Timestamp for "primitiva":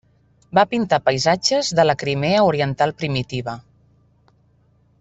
3.03-3.55